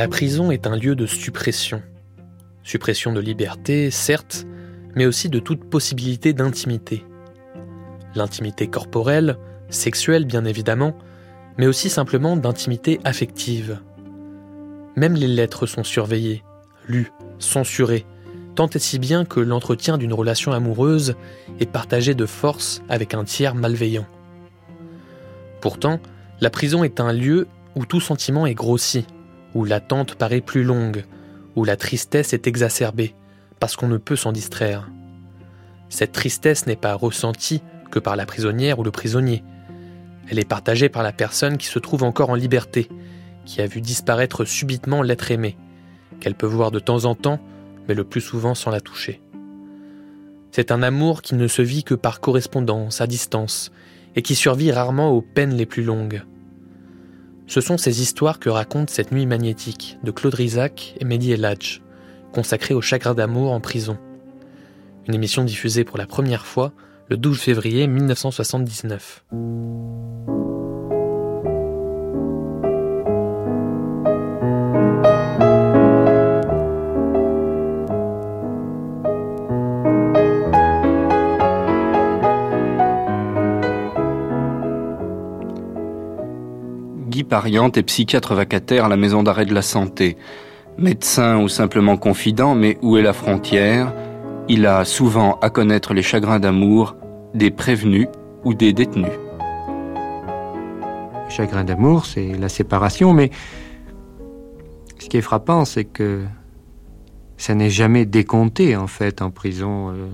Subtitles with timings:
[0.00, 1.82] La prison est un lieu de suppression.
[2.62, 4.46] Suppression de liberté, certes,
[4.94, 7.04] mais aussi de toute possibilité d'intimité.
[8.14, 9.36] L'intimité corporelle,
[9.68, 10.96] sexuelle bien évidemment,
[11.58, 13.78] mais aussi simplement d'intimité affective.
[14.96, 16.44] Même les lettres sont surveillées,
[16.88, 18.06] lues, censurées,
[18.54, 21.14] tant et si bien que l'entretien d'une relation amoureuse
[21.58, 24.06] est partagé de force avec un tiers malveillant.
[25.60, 26.00] Pourtant,
[26.40, 29.04] la prison est un lieu où tout sentiment est grossi,
[29.54, 31.04] où l'attente paraît plus longue,
[31.56, 33.14] où la tristesse est exacerbée,
[33.58, 34.88] parce qu'on ne peut s'en distraire.
[35.88, 39.42] Cette tristesse n'est pas ressentie que par la prisonnière ou le prisonnier.
[40.28, 42.88] Elle est partagée par la personne qui se trouve encore en liberté,
[43.44, 45.56] qui a vu disparaître subitement l'être aimé,
[46.20, 47.40] qu'elle peut voir de temps en temps,
[47.88, 49.20] mais le plus souvent sans la toucher.
[50.52, 53.72] C'est un amour qui ne se vit que par correspondance, à distance,
[54.16, 56.22] et qui survit rarement aux peines les plus longues.
[57.50, 61.82] Ce sont ces histoires que raconte cette nuit magnétique de Claude Rizac et Mehdi Eladj,
[62.32, 63.98] consacrée au chagrin d'amour en prison.
[65.08, 66.72] Une émission diffusée pour la première fois
[67.08, 69.24] le 12 février 1979.
[87.30, 90.16] Pariante est psychiatre vacataire à la maison d'arrêt de la santé.
[90.76, 93.94] Médecin ou simplement confident, mais où est la frontière?
[94.48, 96.96] Il a souvent à connaître les chagrins d'amour
[97.32, 98.08] des prévenus
[98.44, 99.12] ou des détenus.
[101.28, 103.30] Chagrin d'amour, c'est la séparation, mais
[104.98, 106.24] ce qui est frappant, c'est que
[107.36, 109.90] ça n'est jamais décompté en fait en prison.
[109.90, 110.08] Euh,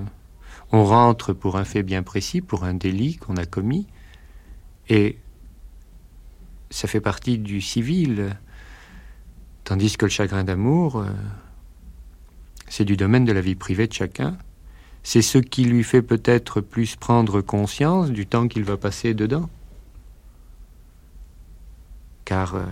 [0.71, 3.87] on rentre pour un fait bien précis, pour un délit qu'on a commis,
[4.91, 5.17] et
[6.77, 8.37] ça fait partie du civil,
[9.65, 11.07] tandis que le chagrin d'amour, euh,
[12.69, 14.37] c'est du domaine de la vie privée de chacun.
[15.03, 19.49] C'est ce qui lui fait peut-être plus prendre conscience du temps qu'il va passer dedans.
[22.27, 22.67] Car euh,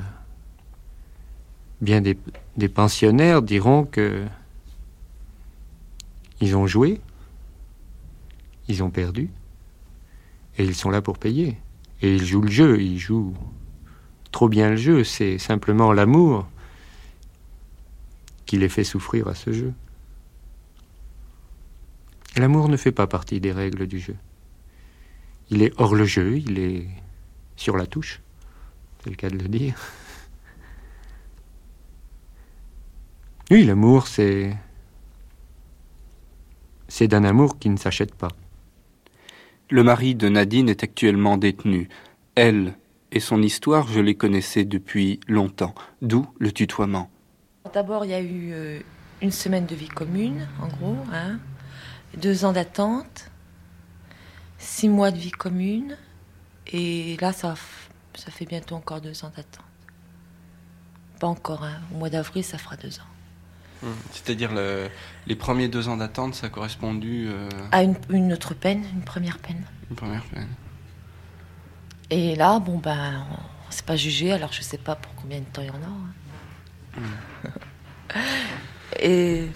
[1.80, 2.18] bien des,
[2.58, 4.22] des pensionnaires diront que
[6.42, 7.00] ils ont joué,
[8.68, 9.30] ils ont perdu,
[10.58, 11.56] et ils sont là pour payer.
[12.02, 13.32] Et ils jouent le jeu, ils jouent
[14.34, 16.48] trop bien le jeu, c'est simplement l'amour
[18.46, 19.72] qui les fait souffrir à ce jeu.
[22.36, 24.16] L'amour ne fait pas partie des règles du jeu.
[25.50, 26.88] Il est hors le jeu, il est
[27.54, 28.22] sur la touche,
[29.04, 29.76] c'est le cas de le dire.
[33.52, 34.56] Oui, l'amour, c'est.
[36.88, 38.32] C'est d'un amour qui ne s'achète pas.
[39.70, 41.88] Le mari de Nadine est actuellement détenu.
[42.34, 42.74] Elle
[43.14, 47.08] et son histoire, je les connaissais depuis longtemps, d'où le tutoiement.
[47.72, 48.80] D'abord, il y a eu euh,
[49.22, 51.38] une semaine de vie commune, en gros, hein,
[52.16, 53.30] deux ans d'attente,
[54.58, 55.96] six mois de vie commune,
[56.66, 57.54] et là, ça,
[58.14, 59.64] ça fait bientôt encore deux ans d'attente.
[61.20, 61.80] Pas encore, hein.
[61.94, 63.84] au mois d'avril, ça fera deux ans.
[63.84, 64.50] Hum, C'est-à-dire
[65.26, 69.04] les premiers deux ans d'attente, ça a correspondu euh, à une, une autre peine, une
[69.04, 69.62] première peine.
[69.90, 70.48] Une première peine.
[72.10, 73.24] Et là, bon, ben,
[73.68, 75.74] on s'est pas jugé, alors je sais pas pour combien de temps il y en
[75.74, 75.86] a.
[77.00, 77.02] hein.
[79.00, 79.48] Et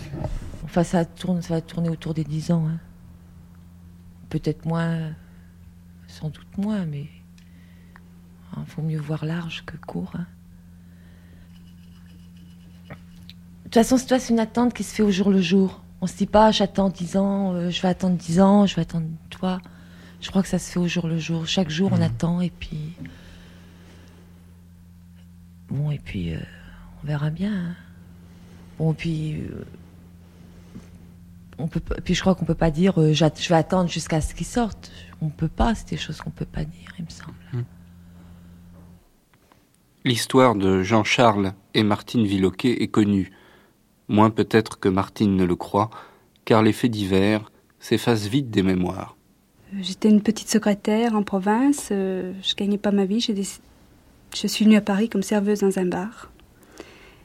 [0.64, 2.66] enfin, ça, tourne, ça va tourner autour des 10 ans.
[2.68, 2.78] hein.
[4.30, 5.12] Peut-être moins,
[6.06, 7.06] sans doute moins, mais
[8.56, 10.12] il faut mieux voir large que court.
[10.14, 10.26] hein.
[12.90, 15.82] De toute façon, toi, c'est une attente qui se fait au jour le jour.
[16.00, 18.82] On se dit pas, j'attends 10 ans, euh, je vais attendre 10 ans, je vais
[18.82, 19.60] attendre toi.
[20.20, 21.46] Je crois que ça se fait au jour le jour.
[21.46, 22.92] Chaque jour, on attend et puis.
[25.68, 26.38] Bon, et puis, euh,
[27.02, 27.52] on verra bien.
[27.52, 27.76] hein.
[28.78, 29.34] Bon, puis.
[29.42, 29.64] euh,
[31.60, 34.32] on peut, puis je crois qu'on peut pas dire euh, je vais attendre jusqu'à ce
[34.34, 34.92] qu'il sorte.
[35.20, 37.34] On peut pas, c'est des choses qu'on peut pas dire, il me semble.
[40.04, 43.32] L'histoire de Jean-Charles et Martine Villoquet est connue.
[44.06, 45.90] Moins peut-être que Martine ne le croit,
[46.44, 47.50] car les faits divers
[47.80, 49.16] s'effacent vite des mémoires.
[49.80, 54.76] J'étais une petite secrétaire en province, euh, je gagnais pas ma vie, je suis venue
[54.76, 56.30] à Paris comme serveuse dans un bar.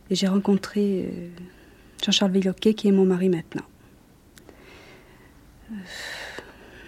[0.10, 1.30] Et j'ai rencontré euh,
[2.04, 3.64] Jean-Charles Villoquet qui est mon mari maintenant.
[5.72, 5.76] Euh,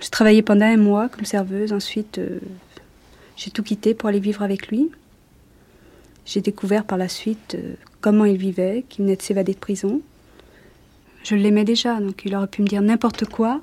[0.02, 2.40] J'ai travaillé pendant un mois comme serveuse, ensuite euh,
[3.38, 4.92] j'ai tout quitté pour aller vivre avec lui.
[6.26, 10.02] J'ai découvert par la suite euh, comment il vivait, qu'il venait de s'évader de prison.
[11.24, 13.62] Je l'aimais déjà, donc il aurait pu me dire n'importe quoi.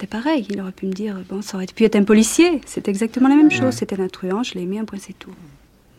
[0.00, 0.46] C'est c'était pareil.
[0.48, 2.62] Il aurait pu me dire, bon, ça aurait pu être un policier.
[2.64, 3.74] C'est exactement la même chose.
[3.74, 5.34] C'était un truand, je l'ai aimé, un point, c'est tout.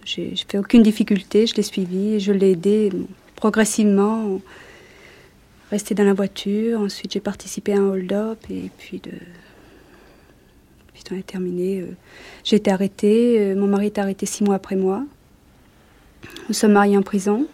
[0.06, 2.92] J'ai fait aucune difficulté, je l'ai suivi, je l'ai aidé
[3.36, 4.42] progressivement.
[5.70, 9.12] Resté dans la voiture, ensuite j'ai participé à un hold-up et puis de.
[10.94, 11.82] Puis on est terminé.
[11.82, 11.96] Euh,
[12.44, 15.04] j'ai été arrêtée, euh, mon mari est arrêté six mois après moi.
[16.50, 17.46] Nous sommes mariés en prison.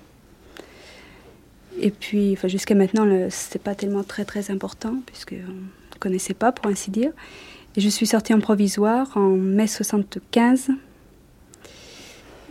[1.79, 5.35] Et puis, enfin, jusqu'à maintenant, c'était pas tellement très très important, puisqu'on
[5.97, 7.11] ne connaissait pas, pour ainsi dire.
[7.75, 10.69] Et je suis sortie en provisoire en mai 75.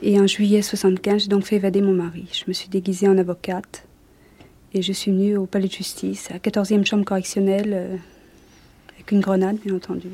[0.02, 2.26] Et en juillet 75, j'ai donc fait évader mon mari.
[2.32, 3.87] Je me suis déguisée en avocate.
[4.75, 7.96] Et je suis venue au palais de justice, à la 14e chambre correctionnelle, euh,
[8.94, 10.08] avec une grenade, bien entendu.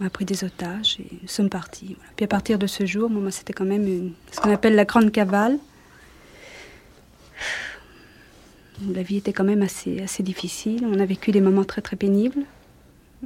[0.00, 1.96] On a pris des otages et nous sommes partis.
[2.16, 5.10] Puis à partir de ce jour, moi, c'était quand même ce qu'on appelle la grande
[5.10, 5.58] cavale.
[8.90, 10.84] La vie était quand même assez, assez difficile.
[10.86, 12.42] On a vécu des moments très très pénibles.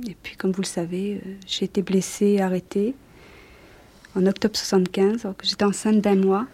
[0.07, 2.95] Et puis, comme vous le savez, euh, j'ai été blessée, arrêtée
[4.15, 6.47] en octobre 75, alors que j'étais enceinte d'un mois.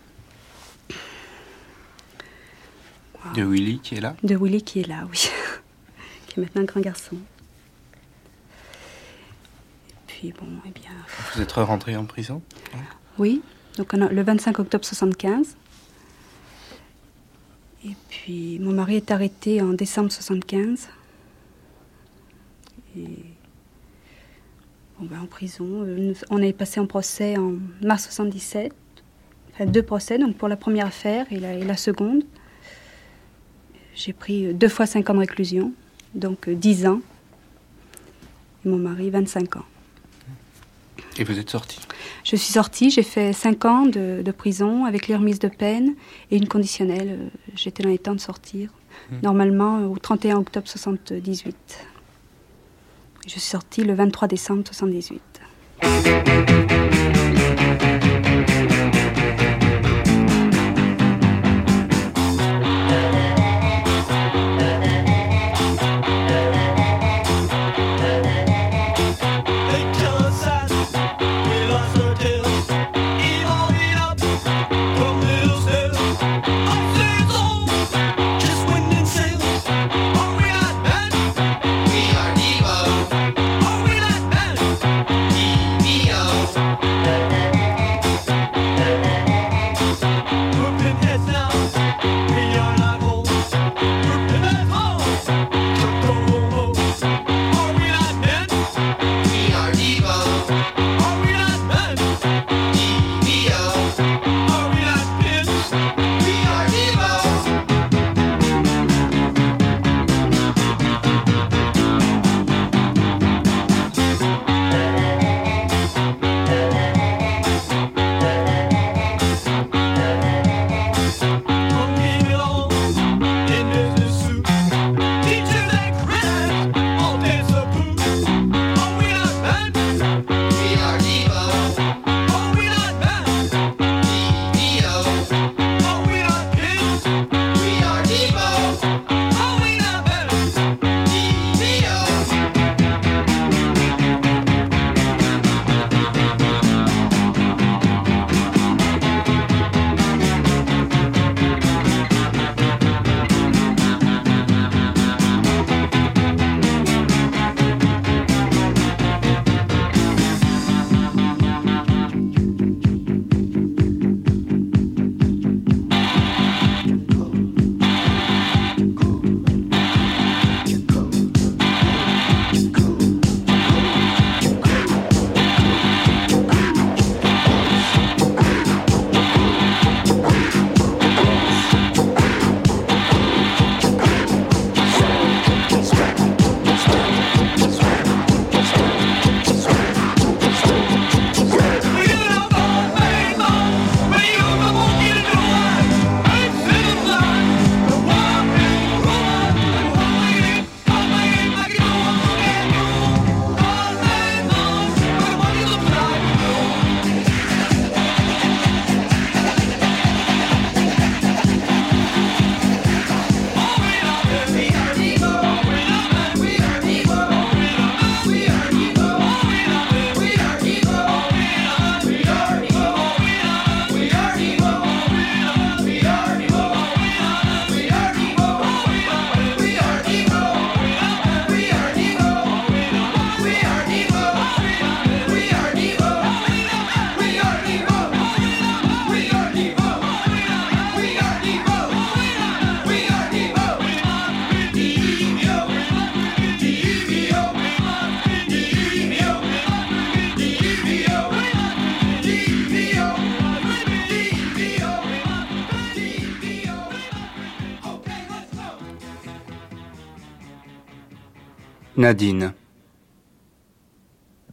[3.34, 4.16] De Willy qui est là?
[4.22, 5.28] De Willy qui est là, oui.
[6.26, 7.16] qui est maintenant un grand garçon.
[9.90, 10.90] Et puis, bon, eh bien.
[11.34, 12.43] Vous êtes rentré en prison?
[13.19, 13.43] Oui,
[13.76, 15.56] donc le 25 octobre 75.
[17.84, 20.88] Et puis, mon mari est arrêté en décembre 75.
[22.96, 23.06] Et
[25.02, 25.67] ben, en prison.
[25.84, 28.73] Euh, on est passé en procès en mars 77.
[29.52, 32.23] Enfin, deux procès, donc pour la première affaire et la, seconde.
[33.94, 35.73] J'ai pris euh, deux fois cinq ans de réclusion,
[36.14, 37.00] donc euh, dix ans.
[38.64, 39.64] Et mon mari, 25 ans.
[41.19, 41.79] Et vous êtes sortie
[42.25, 45.94] Je suis sortie, j'ai fait cinq ans de, prison avec les remises de peine
[46.31, 47.31] et une conditionnelle.
[47.55, 48.71] J'étais dans les temps de sortir,
[49.11, 49.17] mmh.
[49.23, 51.56] normalement au 31 octobre 78.
[53.25, 55.21] Je suis sortie le 23 décembre 78.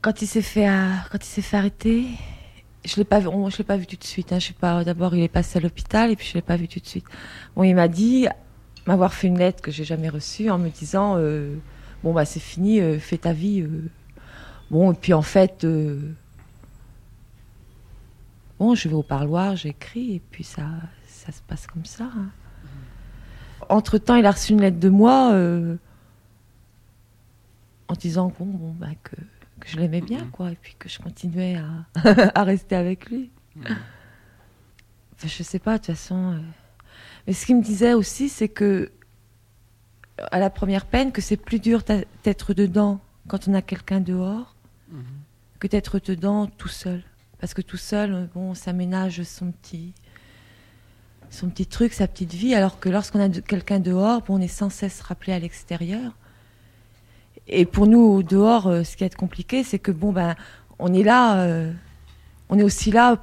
[0.01, 0.68] Quand il s'est fait,
[1.12, 2.06] quand il s'est fait arrêter,
[2.86, 4.32] je l'ai pas vu, je l'ai pas vu tout de suite.
[4.32, 4.39] Hein.
[4.39, 4.84] Je sais pas.
[4.84, 7.06] D'abord, il est passé à l'hôpital et puis je l'ai pas vu tout de suite.
[7.56, 8.28] Bon, il m'a dit
[8.88, 11.56] m'avoir fait une lettre que j'ai jamais reçue en me disant euh,
[12.04, 13.62] bon bah c'est fini, euh, fais ta vie.
[13.62, 13.89] Euh.
[14.72, 15.66] Bon et puis en fait
[18.60, 20.66] bon je vais au parloir, j'écris et puis ça
[21.06, 22.06] ça se passe comme ça.
[22.06, 22.30] Hein.
[23.68, 25.34] Entre temps, il a reçu une lettre de moi
[27.89, 29.15] en disant bon, bon bah, que
[29.60, 31.86] que je l'aimais bien, quoi, et puis que je continuais à,
[32.39, 33.29] à rester avec lui.
[33.60, 36.34] Enfin, je sais pas, de toute façon.
[36.34, 36.39] Euh.
[37.27, 38.91] Mais ce qu'il me disait aussi, c'est que,
[40.31, 41.84] à la première peine, que c'est plus dur
[42.24, 44.55] d'être dedans quand on a quelqu'un dehors
[44.91, 45.60] mm-hmm.
[45.60, 47.03] que d'être dedans tout seul.
[47.39, 49.93] Parce que tout seul, bon, ça ménage son petit,
[51.29, 54.48] son petit truc, sa petite vie, alors que lorsqu'on a quelqu'un dehors, bon, on est
[54.48, 56.13] sans cesse rappelé à l'extérieur.
[57.50, 60.36] Et pour nous, dehors, euh, ce qui est compliqué, c'est que bon, ben,
[60.77, 61.74] on est là, euh,
[62.50, 63.18] on est aussi là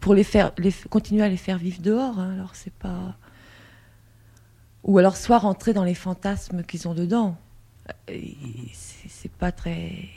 [0.00, 2.18] pour les faire, les, continuer à les faire vivre dehors.
[2.18, 2.32] Hein.
[2.34, 3.14] alors c'est pas.
[4.82, 7.36] Ou alors soit rentrer dans les fantasmes qu'ils ont dedans.
[8.74, 10.08] C'est pas très.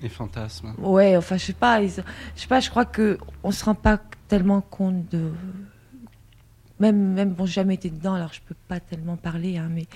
[0.00, 0.74] Les fantasmes.
[0.78, 2.02] Ouais, enfin je sais pas, je
[2.34, 5.30] sais pas, je crois que on se rend pas tellement compte de.
[6.80, 9.86] Même, même bon, j'ai jamais été dedans, alors je peux pas tellement parler, hein, mais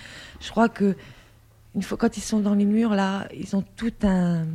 [0.40, 0.94] je crois que
[1.76, 4.46] une fois quand ils sont dans les murs là, ils ont tout un,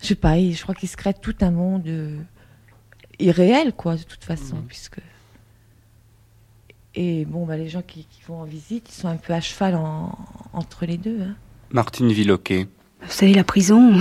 [0.00, 2.18] je sais pas, je crois qu'ils se créent tout un monde euh,
[3.18, 4.66] irréel quoi, de toute façon, mhm.
[4.66, 5.00] puisque
[6.96, 9.78] et bon, bah, les gens qui, vont en visite, ils sont un peu à cheval
[10.54, 11.20] entre les deux.
[11.20, 11.36] Hein.
[11.70, 12.68] Martine Villoquet.
[13.02, 14.00] Vous savez, la prison,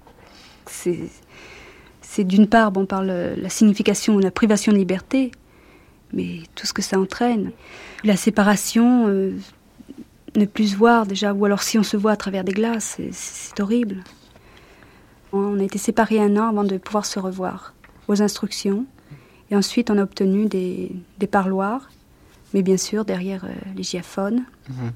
[0.66, 0.98] c'est,
[2.00, 5.30] c'est d'une part, bon, par la signification, la privation de liberté,
[6.12, 7.52] mais tout ce que ça entraîne.
[8.02, 9.36] La séparation, euh,
[10.36, 13.00] ne plus se voir déjà, ou alors si on se voit à travers des glaces,
[13.12, 14.02] c'est horrible.
[15.32, 17.74] On a été séparés un an avant de pouvoir se revoir,
[18.08, 18.86] aux instructions,
[19.50, 20.90] et ensuite on a obtenu des,
[21.30, 21.90] parloirs,
[22.52, 24.44] mais bien sûr derrière euh, les giaphones.
[24.68, 24.92] Mhm.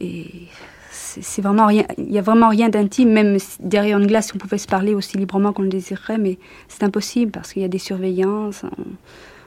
[0.00, 0.48] Et
[0.90, 4.58] c'est vraiment rien, il n'y a vraiment rien d'intime, même derrière une glace, on pouvait
[4.58, 7.78] se parler aussi librement qu'on le désirerait, mais c'est impossible parce qu'il y a des
[7.78, 8.62] surveillances,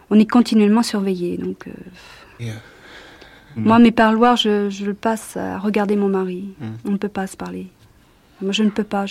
[0.10, 1.38] on, est continuellement surveillé.
[1.38, 2.52] Donc, euh,
[3.58, 6.50] euh, moi, mes parloirs, je, je, le passe à regarder mon mari.
[6.60, 6.76] Hmm.
[6.86, 7.68] On ne peut pas se parler.
[8.42, 9.06] Moi, je ne peux pas.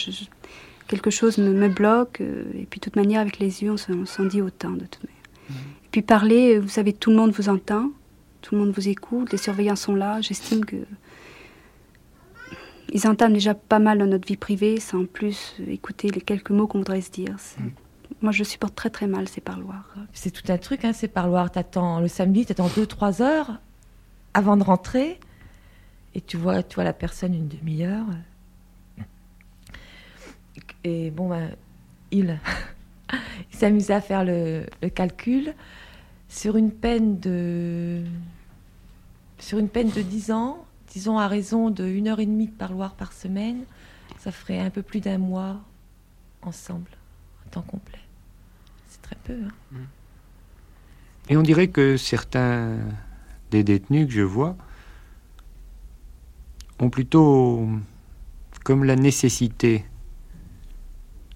[0.86, 2.20] quelque chose me, me bloque.
[2.20, 5.04] Euh, et puis, de toute manière, avec les yeux, on s'en dit autant, de toute
[5.04, 5.22] manière.
[5.50, 5.70] Hmm.
[5.84, 7.90] Et puis, parler, euh, vous savez, tout le monde vous entend.
[8.42, 9.32] Tout le monde vous écoute.
[9.32, 10.20] Les surveillants sont là.
[10.20, 10.76] J'estime que.
[12.90, 16.66] Ils entament déjà pas mal dans notre vie privée, sans plus écouter les quelques mots
[16.66, 17.36] qu'on voudrait se dire.
[18.22, 19.94] Moi, je supporte très très mal ces parloirs.
[20.14, 21.50] C'est tout un truc, hein, ces parloirs.
[21.50, 23.60] T'attends le samedi, t'attends 2-3 heures
[24.34, 25.18] avant de rentrer,
[26.14, 28.06] et tu vois, tu vois la personne une demi-heure.
[30.84, 31.54] Et bon, ben,
[32.10, 32.38] il,
[33.50, 35.54] s'amusait à faire le, calcul
[36.28, 38.02] sur une peine de
[39.38, 42.52] sur une peine de 10 ans, disons à raison de une heure et demie de
[42.52, 43.62] parloir par semaine,
[44.18, 45.60] ça ferait un peu plus d'un mois
[46.42, 46.90] ensemble,
[47.46, 48.00] en temps complet.
[48.88, 49.38] C'est très peu.
[49.74, 49.78] Hein.
[51.28, 52.78] Et on dirait que certains
[53.50, 54.56] des détenus que je vois
[56.78, 57.68] ont plutôt
[58.64, 59.84] comme la nécessité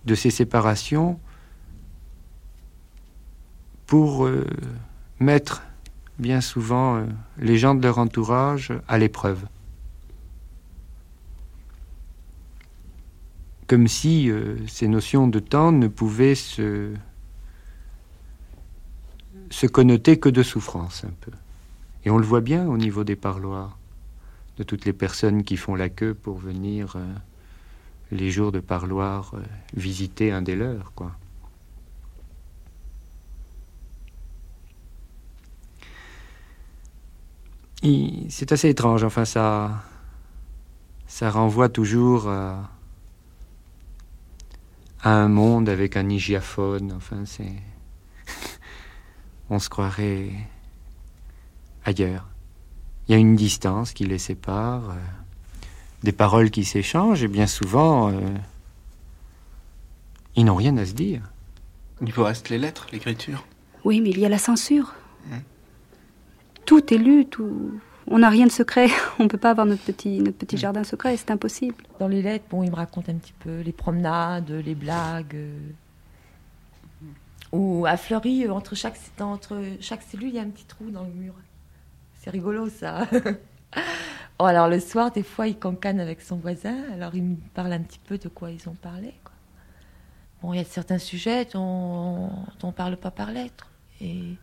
[0.05, 1.19] de ces séparations
[3.87, 4.47] pour euh,
[5.21, 5.63] mettre
[6.19, 7.07] bien souvent euh,
[7.39, 9.47] les gens de leur entourage à l'épreuve.
[13.67, 16.93] Comme si euh, ces notions de temps ne pouvaient se,
[19.51, 21.33] se connoter que de souffrance un peu.
[22.05, 23.79] Et on le voit bien au niveau des parloirs,
[24.57, 27.05] de toutes les personnes qui font la queue pour venir euh,
[28.11, 29.43] les jours de parloir euh,
[29.75, 31.13] visiter un des leurs, quoi.
[38.29, 39.83] C'est assez étrange, enfin ça,
[41.09, 42.71] ça renvoie toujours à,
[45.03, 47.53] à un monde avec un hygiaphone, enfin c'est...
[49.51, 50.31] on se croirait
[51.85, 52.29] ailleurs.
[53.09, 54.95] Il y a une distance qui les sépare, euh,
[56.03, 58.21] des paroles qui s'échangent, et bien souvent, euh,
[60.37, 61.23] ils n'ont rien à se dire.
[62.01, 63.45] Il vous reste les lettres, l'écriture?
[63.85, 64.95] Oui, mais il y a la censure.
[65.33, 65.41] Hein?
[66.65, 67.81] Tout est lu, tout...
[68.09, 68.89] On n'a rien de secret.
[69.19, 71.77] On ne peut pas avoir notre petit, notre petit jardin secret, c'est impossible.
[72.01, 75.35] Dans les lettres, bon, il me raconte un petit peu les promenades, les blagues.
[75.35, 75.59] Euh,
[77.53, 81.05] ou à Fleury, entre chaque, entre chaque cellule, il y a un petit trou dans
[81.05, 81.35] le mur.
[82.23, 83.07] C'est rigolo ça.
[84.39, 87.73] Oh, alors le soir, des fois, il cancane avec son voisin, alors il me parle
[87.75, 89.15] un petit peu de quoi ils ont parlé.
[89.23, 89.35] Quoi.
[90.41, 93.71] Bon, il y a certains sujets dont, dont on parle pas par lettres.
[94.01, 94.37] Et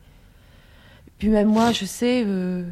[1.18, 2.64] puis même moi, je sais, euh,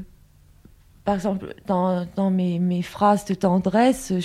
[1.03, 4.19] par exemple, dans, dans mes, mes, phrases de tendresse, je,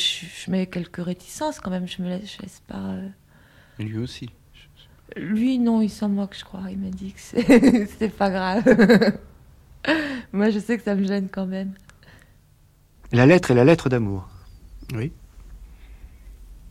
[0.44, 2.76] je, mets quelques réticences quand même, je me laisse, je laisse pas...
[2.76, 3.08] Euh...
[3.80, 4.30] Lui aussi
[5.16, 6.70] Lui, non, il s'en moque, je crois.
[6.70, 8.62] Il m'a dit que c'était pas grave.
[10.32, 11.74] moi, je sais que ça me gêne quand même.
[13.12, 14.28] La lettre est la lettre d'amour.
[14.94, 15.12] Oui.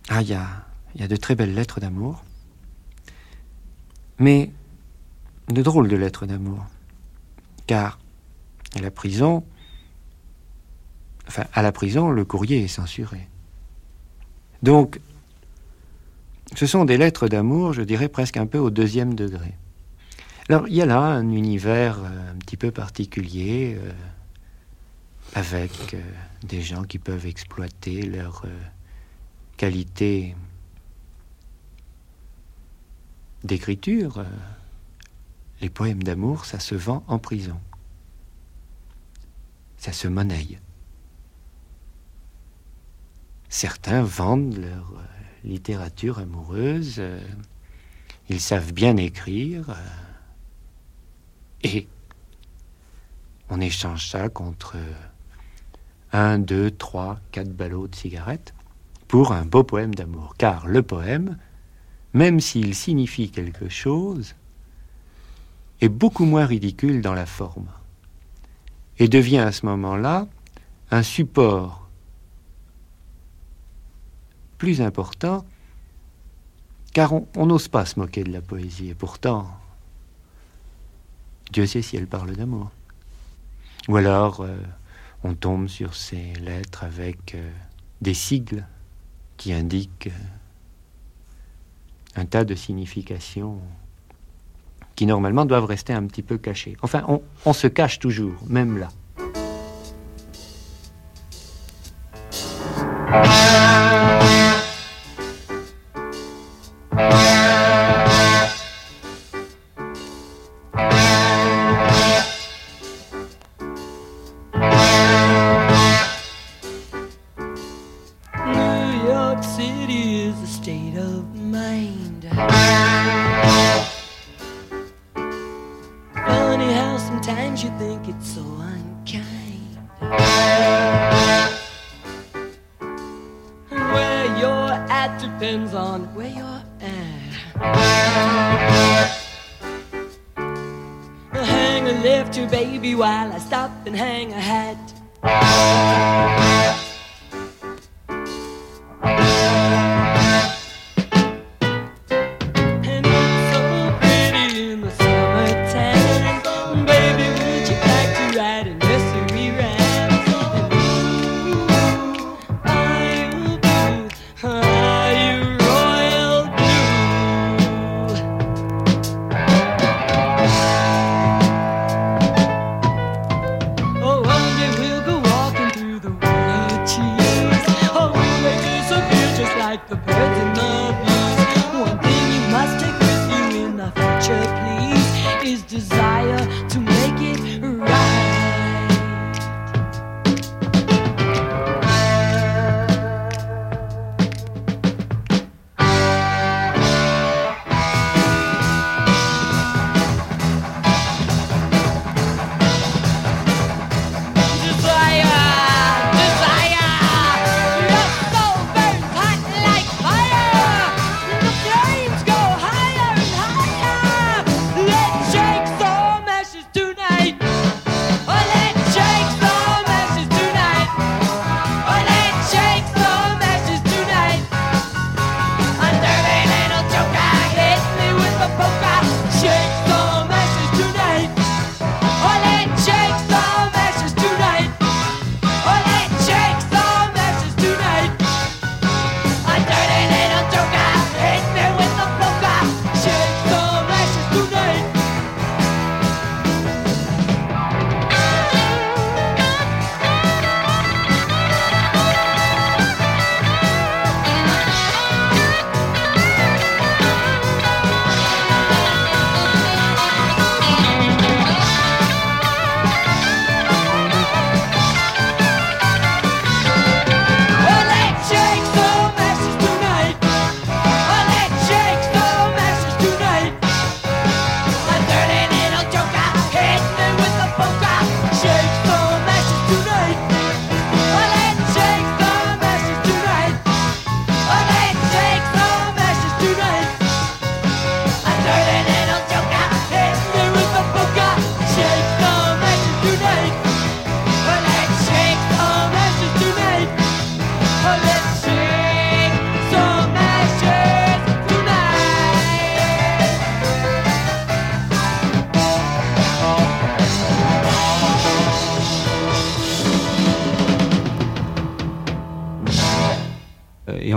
[0.10, 0.48] Ah, il y a,
[0.96, 2.24] y a de très belles lettres d'amour.
[4.18, 4.52] Mais
[5.50, 6.66] de drôles de lettres d'amour.
[7.68, 8.00] Car
[8.76, 9.44] à la prison,
[11.28, 13.28] enfin, à la prison, le courrier est censuré.
[14.64, 15.00] Donc,
[16.56, 19.56] ce sont des lettres d'amour, je dirais presque un peu au deuxième degré.
[20.52, 23.78] Alors, il y a là un univers un petit peu particulier.
[23.80, 23.92] Euh,
[25.34, 26.02] avec euh,
[26.44, 28.60] des gens qui peuvent exploiter leur euh,
[29.58, 30.36] qualité
[33.44, 34.20] d'écriture.
[34.20, 34.26] Euh,
[35.62, 37.60] les poèmes d'amour, ça se vend en prison.
[39.78, 40.60] Ça se monnaie.
[43.50, 44.94] Certains vendent leur
[45.44, 47.02] littérature amoureuse,
[48.30, 49.76] ils savent bien écrire,
[51.64, 51.88] et
[53.50, 54.78] on échange ça contre
[56.14, 58.54] un, deux, trois, quatre ballots de cigarettes
[59.08, 60.36] pour un beau poème d'amour.
[60.38, 61.38] Car le poème,
[62.14, 64.36] même s'il signifie quelque chose,
[65.82, 67.68] est beaucoup moins ridicule dans la forme
[69.00, 70.28] et devient à ce moment-là
[70.92, 71.90] un support
[74.58, 75.44] plus important
[76.94, 79.48] car on n'ose pas se moquer de la poésie et pourtant
[81.52, 82.72] Dieu sait si elle parle d'amour.
[83.90, 84.58] Ou alors euh,
[85.24, 87.52] on tombe sur ces lettres avec euh,
[88.02, 88.66] des sigles
[89.38, 93.60] qui indiquent euh, un tas de significations
[94.96, 96.78] qui normalement doivent rester un petit peu cachées.
[96.82, 98.90] Enfin, on, on se cache toujours, même là.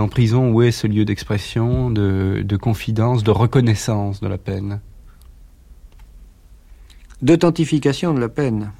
[0.05, 4.79] En prison, où est ce lieu d'expression, de, de confidence, de reconnaissance de la peine?
[7.23, 8.71] D'authentification de la peine.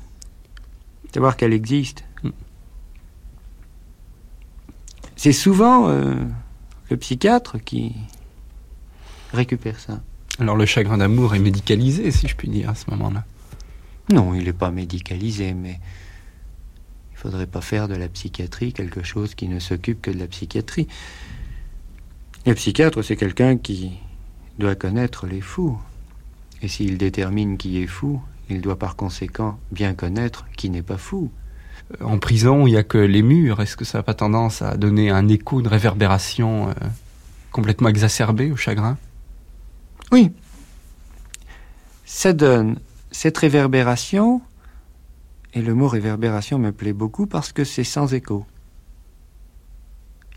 [1.12, 2.04] Savoir qu'elle existe.
[2.24, 2.30] Mm.
[5.16, 6.14] C'est souvent euh,
[6.92, 7.96] le psychiatre qui
[9.34, 10.02] récupère ça.
[10.38, 13.24] Alors le chagrin d'amour est médicalisé, si je puis dire, à ce moment-là
[14.12, 15.80] Non, il n'est pas médicalisé, mais
[17.16, 20.28] il faudrait pas faire de la psychiatrie quelque chose qui ne s'occupe que de la
[20.28, 20.88] psychiatrie.
[22.46, 23.94] Le psychiatre, c'est quelqu'un qui
[24.60, 25.80] doit connaître les fous.
[26.62, 30.98] Et s'il détermine qui est fou, il doit par conséquent bien connaître qui n'est pas
[30.98, 31.32] fou.
[32.02, 33.62] Euh, en prison, il n'y a que les murs.
[33.62, 36.74] Est-ce que ça n'a pas tendance à donner un écho, une réverbération euh,
[37.52, 38.98] complètement exacerbée au chagrin?
[40.12, 40.32] Oui.
[42.06, 42.80] Ça donne
[43.12, 44.42] cette réverbération,
[45.56, 48.46] et le mot réverbération me plaît beaucoup parce que c'est sans écho.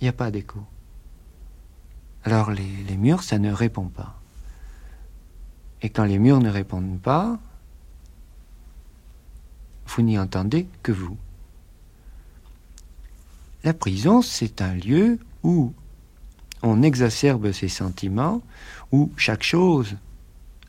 [0.00, 0.60] Il n'y a pas d'écho.
[2.22, 4.20] Alors les, murs, ça ne répond pas.
[5.82, 7.38] Et quand les murs ne répondent pas,
[9.88, 11.16] vous n'y entendez que vous.
[13.64, 15.72] La prison, c'est un lieu où
[16.62, 18.40] on exacerbe ses sentiments,
[18.92, 19.96] où chaque chose,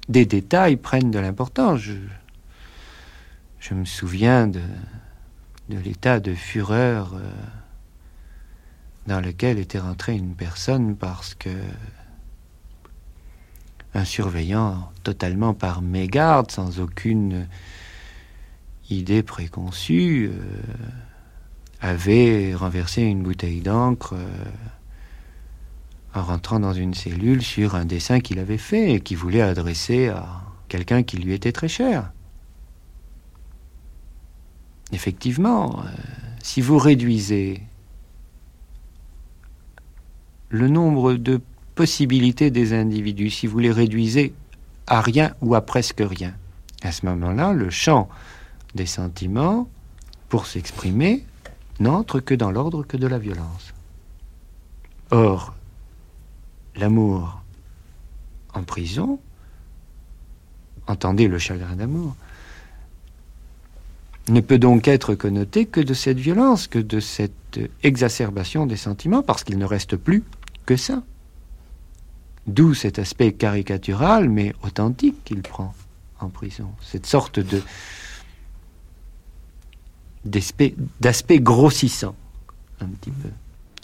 [0.07, 1.81] des détails prennent de l'importance.
[3.59, 4.61] Je, me souviens de,
[5.69, 7.31] l'état de fureur euh,
[9.07, 11.49] dans lequel était rentrée une personne parce que
[13.93, 17.47] un surveillant totalement par mégarde, sans aucune
[18.89, 20.41] idée préconçue, euh,
[21.81, 24.45] avait renversé une bouteille d'encre euh,
[26.13, 30.09] en rentrant dans une cellule sur un dessin qu'il avait fait et qu'il voulait adresser
[30.09, 32.11] à quelqu'un qui lui était très cher.
[34.91, 35.89] Effectivement, euh,
[36.41, 37.61] si vous réduisez
[40.49, 41.41] le nombre de
[41.75, 44.33] possibilités des individus, si vous les réduisez
[44.87, 46.33] à rien ou à presque rien,
[46.81, 48.09] à ce moment-là, le champ
[48.75, 49.69] des sentiments,
[50.29, 51.25] pour s'exprimer,
[51.79, 53.73] n'entre que dans l'ordre que de la violence.
[55.11, 55.55] Or,
[56.75, 57.41] l'amour
[58.53, 59.19] en prison,
[60.87, 62.15] entendez le chagrin d'amour,
[64.29, 69.23] ne peut donc être connoté que de cette violence, que de cette exacerbation des sentiments,
[69.23, 70.23] parce qu'il ne reste plus
[70.65, 71.03] que ça.
[72.47, 75.73] D'où cet aspect caricatural, mais authentique qu'il prend
[76.19, 77.61] en prison, cette sorte de,
[80.25, 82.15] d'aspect grossissant,
[82.81, 83.29] un petit peu.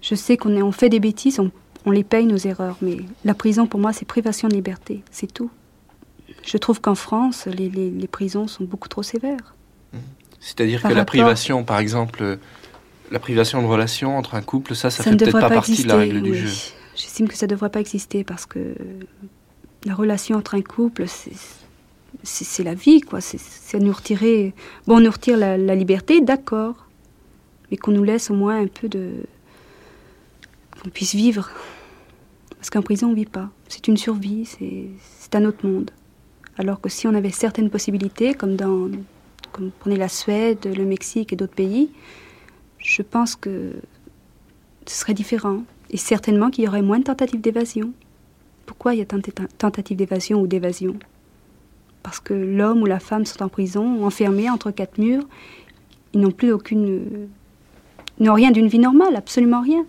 [0.02, 1.52] Je sais qu'on on fait des bêtises, on,
[1.92, 5.50] les paye nos erreurs, mais la prison pour moi c'est privation de liberté, c'est tout.
[6.44, 9.55] Je trouve qu'en France, les, prisons sont beaucoup trop sévères.
[10.40, 12.38] C'est-à-dire que la privation, par exemple,
[13.12, 15.98] la privation de relation entre un couple, ça, ça, fait peut-être pas, partie de la
[15.98, 16.50] règle du jeu.
[16.96, 18.76] J'estime que ça ne devrait pas exister parce que
[19.86, 21.06] la relation entre un couple,
[22.24, 23.22] c'est la vie, quoi.
[23.22, 24.54] C'est nous retirer.
[24.88, 26.88] Bon, on nous retire la, liberté, d'accord,
[27.70, 29.12] mais qu'on nous laisse au moins un peu de.
[30.82, 31.50] qu'on puisse vivre.
[32.58, 33.50] Parce qu'en prison, on vit pas.
[33.68, 35.92] C'est une survie, c'est un autre monde.
[36.58, 38.90] Alors que si on avait certaines possibilités, comme dans.
[39.56, 41.90] Comme prenez la Suède, le Mexique et d'autres pays,
[42.78, 43.72] je pense que
[44.86, 45.64] ce serait différent.
[45.92, 47.94] Et certainement qu'il y aurait moins de tentatives d'évasion.
[48.66, 49.24] Pourquoi il y a tant de
[49.58, 50.98] tentatives d'évasion ou d'évasion?
[52.04, 55.26] Parce que l'homme ou la femme sont en prison, enfermés entre quatre murs.
[56.14, 57.30] Ils n'ont plus aucune.
[58.20, 59.86] N'ont rien d'une vie normale, absolument rien.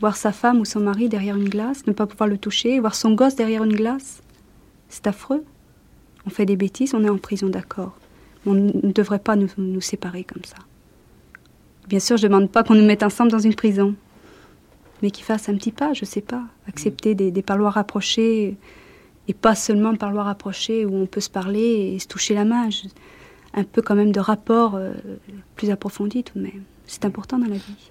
[0.00, 2.94] Voir sa femme ou son mari derrière une glace, ne pas pouvoir le toucher, voir
[2.94, 4.22] son gosse derrière une glace,
[4.88, 5.44] c'est affreux.
[6.24, 7.96] On fait des bêtises, on est en prison, d'accord.
[8.46, 10.56] On ne devrait pas nous, séparer comme ça.
[11.88, 13.94] Bien sûr, je ne demande pas qu'on nous mette ensemble dans une prison,
[15.02, 16.42] mais qu'ils fassent un petit pas, je ne sais pas.
[16.68, 18.56] Accepter des, des parloirs rapprochés,
[19.28, 22.68] et pas seulement parloir approché où on peut se parler et se toucher la main.
[23.54, 24.92] Un peu quand même de rapport euh,
[25.56, 26.64] plus approfondi tout de même.
[26.86, 27.90] C'est important dans la vie.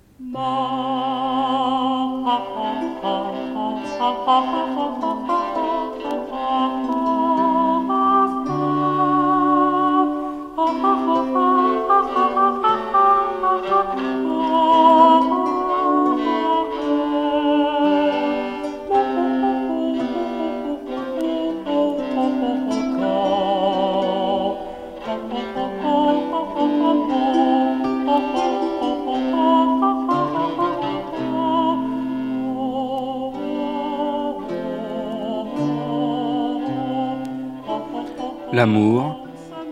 [38.54, 39.01] L'amour,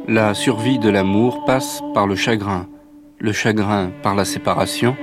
[0.10, 2.66] la survie de l'amour passe par le chagrin,
[3.20, 4.98] le chagrin par la séparation,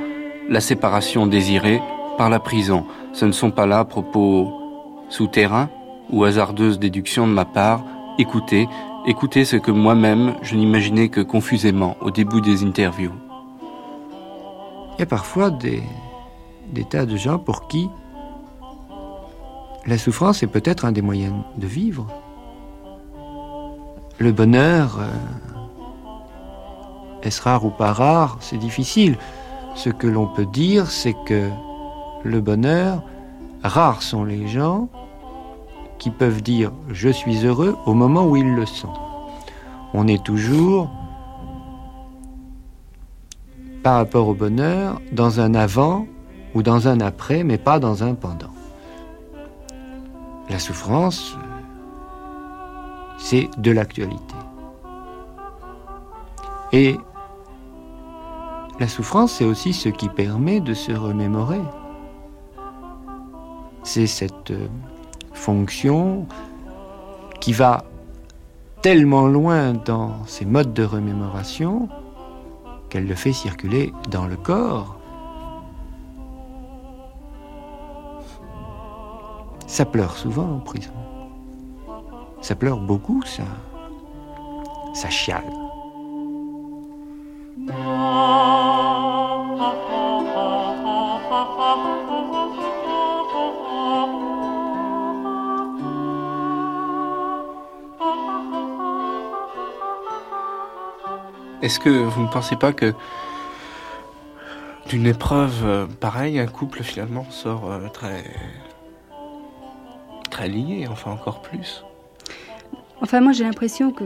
[0.49, 1.81] la séparation désirée,
[2.19, 2.85] par la prison.
[3.13, 4.53] Ce ne sont pas là propos
[5.09, 5.71] souterrains
[6.11, 7.85] ou hasardeuses déductions de ma part.
[8.19, 8.67] Écoutez,
[9.07, 13.15] écoutez ce que moi-même je n'imaginais que confusément au début des interviews.
[14.97, 15.85] Il y a parfois des,
[16.73, 17.89] des tas de gens pour qui
[19.87, 22.09] la souffrance est peut-être un des moyens de vivre.
[24.19, 25.11] Le bonheur, euh,
[27.23, 28.39] est-ce rare ou pas rare?
[28.41, 29.19] C'est difficile.
[29.75, 31.51] Ce que l'on peut dire, c'est que
[32.25, 33.03] le bonheur,
[33.63, 34.89] rares sont les gens
[35.99, 38.93] qui peuvent dire je suis heureux au moment où ils le sont.
[39.93, 40.91] On est toujours,
[43.83, 46.07] par rapport au bonheur, dans un avant
[46.55, 48.51] ou dans un après, mais pas dans un pendant.
[50.49, 51.37] La souffrance,
[53.19, 54.35] c'est de l'actualité.
[56.73, 56.97] Et
[58.79, 61.61] la souffrance, c'est aussi ce qui permet de se remémorer.
[63.83, 64.69] C'est cette euh,
[65.33, 66.27] fonction
[67.41, 67.85] qui va
[68.83, 71.89] tellement loin dans ses modes de remémoration
[72.91, 74.99] qu'elle le fait circuler dans le corps.
[79.67, 80.93] Ça pleure souvent en prison.
[82.47, 83.43] Ça pleure beaucoup, ça.
[84.95, 85.43] Ça chiale.
[101.63, 102.95] Est-ce que vous ne pensez pas que
[104.89, 108.23] d'une épreuve euh, pareille, un couple finalement sort euh, très
[110.31, 111.83] très lié, enfin encore plus?
[113.07, 114.05] Enfin, moi j'ai l'impression que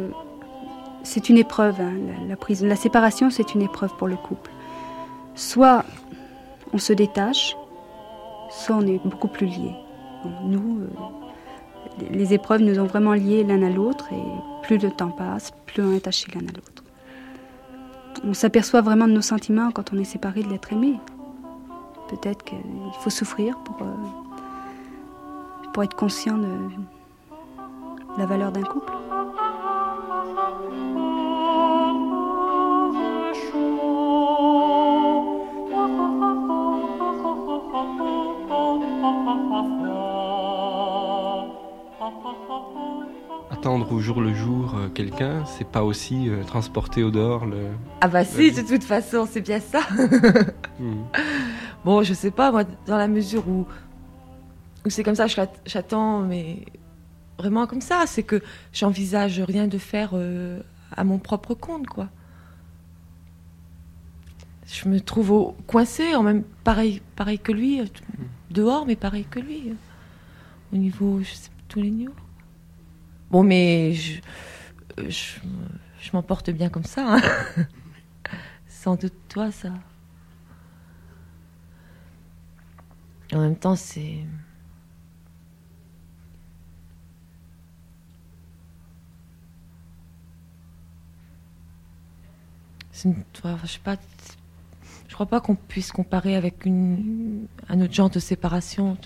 [1.02, 1.92] c'est une épreuve, hein,
[2.28, 4.50] la, la, la séparation c'est une épreuve pour le couple.
[5.34, 5.84] Soit
[6.72, 7.56] on se détache,
[8.50, 9.74] soit on est beaucoup plus liés.
[10.44, 15.10] nous, euh, les épreuves nous ont vraiment liés l'un à l'autre et plus le temps
[15.10, 16.80] passe, plus on est attachés l'un à l'autre
[18.24, 20.98] on s'aperçoit vraiment de nos sentiments quand on est séparé de l'être aimé.
[22.08, 22.58] Peut-être qu'il
[23.00, 23.94] faut souffrir pour, euh,
[25.72, 26.48] pour être conscient de
[28.18, 28.92] la valeur d'un couple.
[43.60, 47.58] attendre au jour le jour euh, quelqu'un, c'est pas aussi euh, transporter au dehors le.
[48.00, 49.80] Ah bah si, de toute façon, c'est bien ça.
[50.78, 51.02] Hmm.
[51.84, 53.66] Bon, je sais pas, moi, dans la mesure où,
[54.86, 55.26] c'est comme ça,
[55.64, 56.64] j'attends, mais
[57.40, 60.60] vraiment comme ça, c'est que j'envisage rien de faire euh,
[60.94, 62.08] à mon propre compte, quoi.
[64.66, 67.80] Je me trouve coincée, en même pareil, pareil que lui,
[68.50, 69.72] dehors, mais pareil que lui,
[70.72, 72.14] au niveau, je sais, tous les niveaux.
[73.30, 74.20] Bon, mais je,
[75.08, 75.40] je,
[76.00, 77.16] je m'en porte bien comme ça.
[77.16, 77.20] Hein.
[78.68, 79.70] Sans doute toi, ça.
[83.32, 84.24] En même temps, c'est.
[93.04, 93.96] Je sais pas,
[95.08, 98.96] je crois pas qu'on puisse comparer avec une, un autre genre de séparation.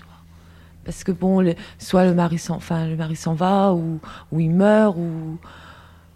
[0.83, 3.99] Parce que bon, soit le mari s'en, enfin le mari s'en va ou,
[4.31, 5.39] ou il meurt ou,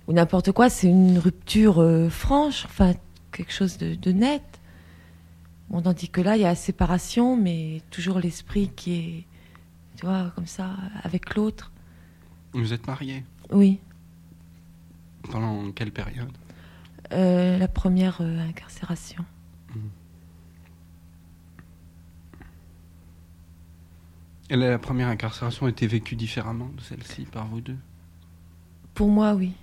[0.08, 2.94] ou n'importe quoi, c'est une rupture euh, franche, enfin
[3.32, 4.44] quelque chose de, net.
[5.72, 9.26] On tandis que là, il y a la séparation, mais toujours l'esprit qui est,
[9.98, 10.72] tu vois, comme ça,
[11.04, 11.72] avec l'autre.
[12.54, 13.24] Vous êtes mariés?
[13.52, 13.80] Oui.
[15.32, 16.32] Pendant quelle période?
[17.14, 19.26] Euh, La première euh, incarcération.
[24.52, 27.78] Et la première incarcération a été vécue différemment de celle-ci par vous deux?
[28.96, 29.54] Pour moi, oui.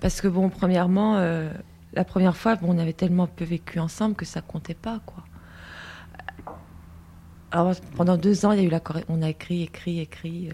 [0.00, 1.52] Parce que, bon, premièrement, euh,
[1.92, 5.24] la première fois, bon, on avait tellement peu vécu ensemble que ça comptait pas, quoi.
[7.52, 10.50] Alors, pendant deux ans, il y a eu la on a écrit, écrit, écrit.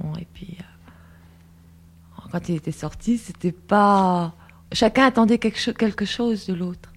[0.00, 0.56] Bon, et puis,
[2.32, 4.34] quand il était sorti, c'était pas.
[4.72, 6.92] Chacun attendait quelque, quelque chose de l'autre.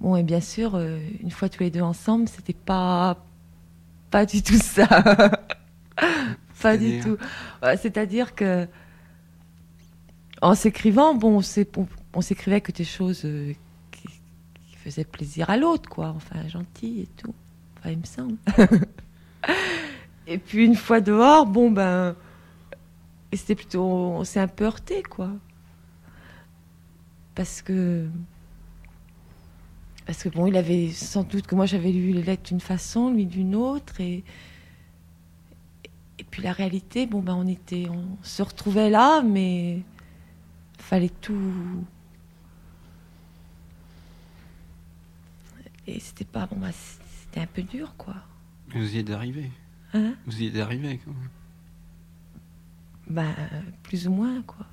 [0.00, 3.24] Bon, et bien sûr, une fois tous les deux ensemble, c'était pas
[4.10, 4.86] pas du tout ça.
[6.62, 7.16] pas du tout.
[7.76, 8.66] C'est-à-dire que
[10.40, 11.40] en s'écrivant, bon,
[12.14, 13.52] on, s'écrivait que des choses euh,
[13.90, 14.08] qui,
[14.76, 16.14] faisaient plaisir à l'autre, quoi.
[16.16, 17.34] Enfin, gentil et tout.
[17.78, 18.36] Enfin, il me semble.
[20.26, 22.14] et puis une fois dehors, bon ben,
[23.32, 25.30] c'était plutôt, on s'est un peu heurté, quoi.
[27.38, 28.08] Parce que
[30.04, 33.12] parce que bon, il avait sans doute que moi j'avais lu les lettres d'une façon,
[33.12, 34.24] lui d'une autre, et
[36.18, 39.82] et puis la réalité, bon ben on était, on se retrouvait là, mais
[40.78, 41.84] fallait tout.
[45.86, 48.16] Et c'était pas bon, bah, c'était un peu dur quoi.
[48.74, 49.52] Vous y êtes arrivé.
[49.94, 50.14] Hein?
[50.26, 50.98] Vous y êtes arrivé.
[51.04, 51.30] Quand même.
[53.06, 53.32] Ben
[53.84, 54.66] plus ou moins quoi.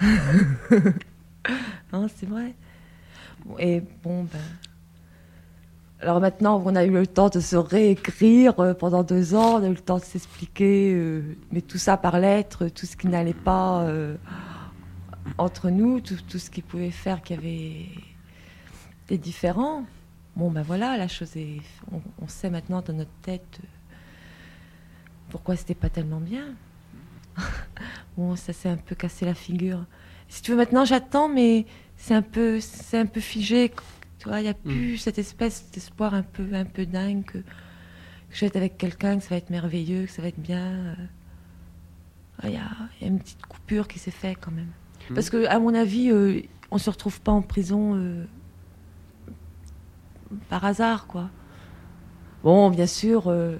[2.16, 2.54] c'est vrai.
[3.58, 4.40] Et bon ben.
[6.00, 9.62] Alors maintenant, on a eu le temps de se réécrire euh, pendant deux ans, on
[9.62, 13.08] a eu le temps de s'expliquer, euh, mais tout ça par lettres, tout ce qui
[13.08, 14.16] n'allait pas euh,
[15.38, 17.86] entre nous, tout, ce qui pouvait faire qu'il y avait
[19.08, 19.84] des différends.
[20.36, 21.60] Bon, ben voilà, la chose est.
[21.90, 23.60] On, on sait maintenant dans notre tête
[25.30, 26.54] pourquoi c'était pas tellement bien.
[28.16, 29.84] bon, ça s'est un peu cassé la figure.
[30.28, 31.66] Si tu veux, maintenant j'attends, mais
[31.96, 33.72] c'est un peu, c'est un peu figé.
[34.18, 37.38] Tu vois, il n'y a plus cette espèce d'espoir un peu, un peu dingue que,
[37.38, 37.44] que
[38.30, 40.96] je vais être avec quelqu'un, que ça va être merveilleux, que ça va être bien.
[42.42, 44.70] Ah, Il y, a, il y a une petite coupure qui s'est faite quand même.
[45.14, 48.24] Parce que, à mon avis, euh, on se retrouve pas en prison euh,
[50.48, 51.28] par hasard, quoi.
[52.42, 53.56] Bon, bien sûr, euh,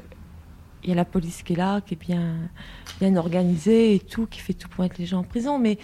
[0.84, 2.36] il y a la police qui est là, qui est bien,
[3.00, 5.78] bien organisée et tout, qui fait tout pour mettre les gens en prison, mais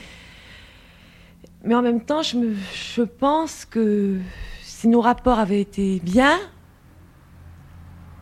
[1.65, 4.19] mais en même temps, je, me, je pense que
[4.63, 6.39] si nos rapports avaient été bien,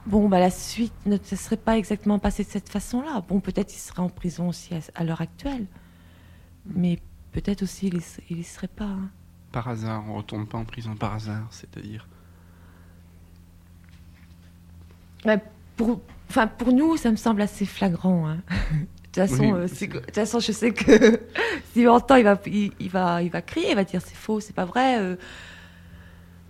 [0.06, 3.22] bon, bah, la suite ne se serait pas exactement passée de cette façon-là.
[3.28, 5.66] Bon, peut-être il serait en prison aussi à, à l'heure actuelle,
[6.66, 6.98] mais
[7.32, 8.84] peut-être aussi il y- il y serait pas.
[8.86, 9.10] hein.
[9.52, 12.08] Par hasard, on retourne pas en prison par hasard, c'est-à-dire?
[15.24, 15.40] Ouais,
[15.76, 18.28] pour, enfin, pour nous, ça me semble assez flagrant.
[18.28, 18.38] hein.
[19.14, 21.20] De toute façon, Oui, euh, de toute façon, je sais que
[21.72, 24.38] s'il entend, il va, il, il va, il va crier, il va dire c'est faux,
[24.38, 24.98] c'est pas vrai.
[25.00, 25.16] euh.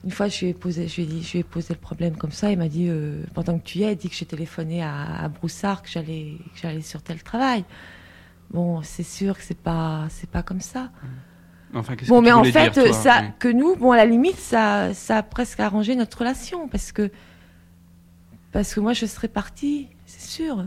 [0.05, 1.81] Une fois, je lui ai posé, je lui ai dit, je lui ai posé le
[1.81, 2.51] problème comme ça.
[2.53, 5.29] Il m'a dit euh, pendant que tu y es, dit que j'ai téléphoné à, à
[5.29, 7.65] Broussard que j'allais, que j'allais sur tel travail.
[8.51, 10.91] Bon, c'est sûr que c'est pas, c'est pas comme ça.
[11.75, 13.93] Enfin, qu'est-ce Bon, que mais tu en voulais fait, dire, toi ça, que nous, bon,
[13.93, 17.11] à la limite, ça, ça a presque arrangé notre relation parce que,
[18.59, 20.67] parce que moi, je serais partie, c'est sûr.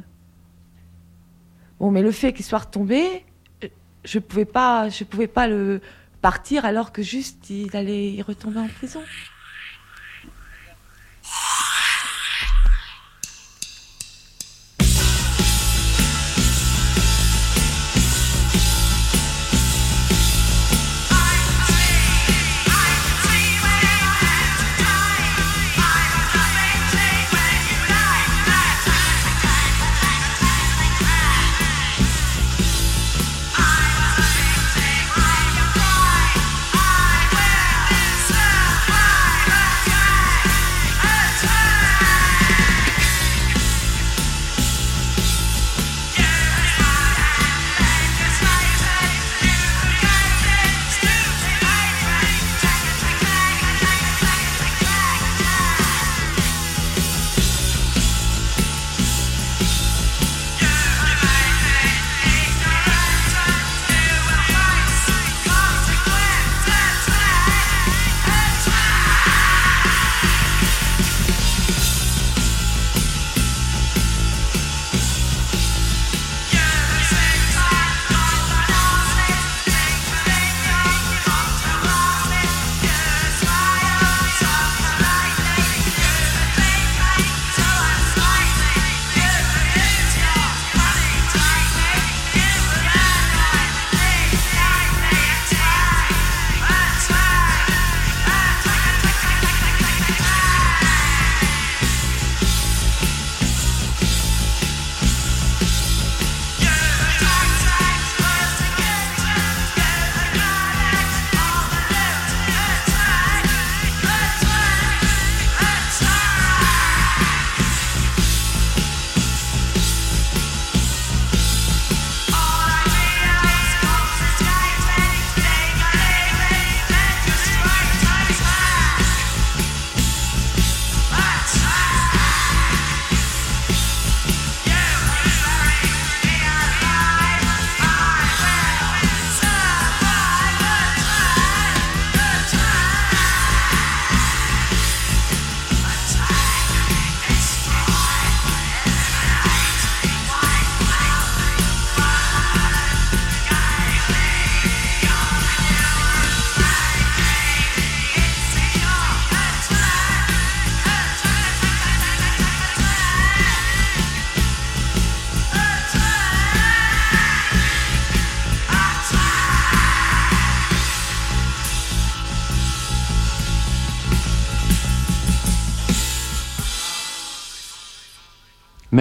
[1.77, 3.25] Bon, mais le fait qu'il soit retombé,
[3.65, 3.67] euh,
[4.05, 5.81] je pouvais pas, je pouvais pas le
[6.21, 9.01] partir alors que juste il allait retomber en prison.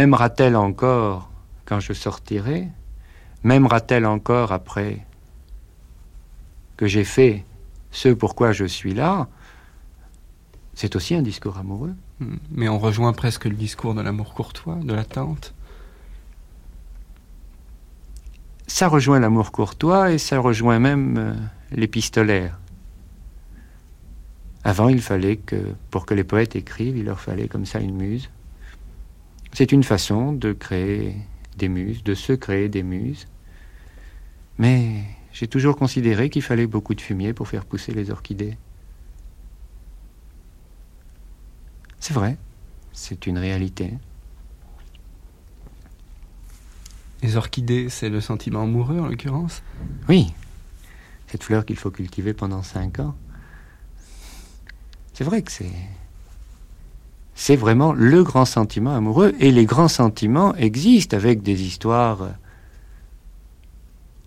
[0.00, 1.30] M'aimera-t-elle encore
[1.66, 2.68] quand je sortirai?
[3.42, 5.06] M'aimera-t-elle encore après
[6.78, 7.44] que j'ai fait
[7.90, 9.28] ce pourquoi je suis là?
[10.72, 11.94] C'est aussi un discours amoureux.
[12.18, 12.36] Hmm.
[12.50, 15.52] Mais on rejoint presque le discours de l'amour courtois, de l'attente.
[18.68, 21.34] Ça rejoint l'amour courtois et ça rejoint même euh,
[21.72, 22.58] l'épistolaire.
[24.64, 27.96] Avant, il fallait que, pour que les poètes écrivent, il leur fallait comme ça une
[27.96, 28.30] muse.
[29.52, 31.16] C'est une façon de créer
[31.56, 33.26] des muses, de se créer des muses.
[34.58, 38.56] Mais j'ai toujours considéré qu'il fallait beaucoup de fumier pour faire pousser les orchidées.
[41.98, 42.36] C'est vrai,
[42.92, 43.92] c'est une réalité.
[47.22, 49.62] Les orchidées, c'est le sentiment amoureux en l'occurrence
[50.08, 50.32] Oui,
[51.26, 53.14] cette fleur qu'il faut cultiver pendant cinq ans.
[55.12, 55.70] C'est vrai que c'est.
[57.34, 59.34] C'est vraiment le grand sentiment amoureux.
[59.40, 62.28] Et les grands sentiments existent avec des histoires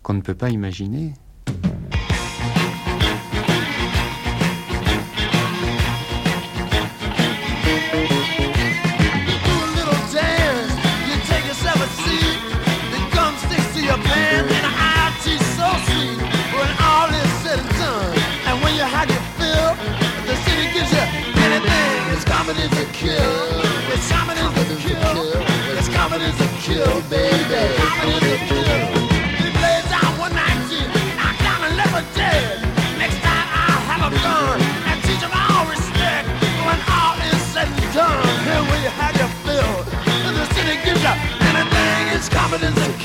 [0.02, 1.14] qu'on ne peut pas imaginer.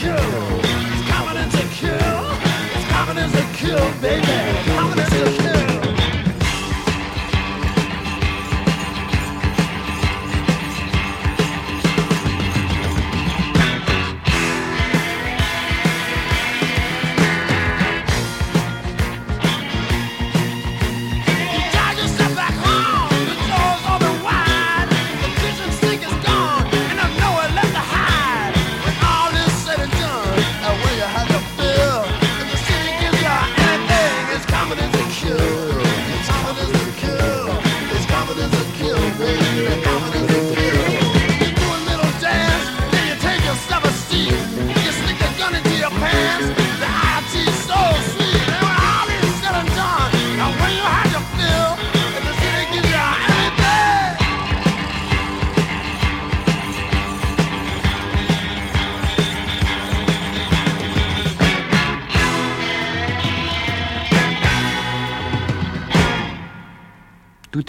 [0.01, 0.14] kill.
[0.14, 2.22] It's coming as a kill.
[2.76, 4.47] It's coming as a kill, baby.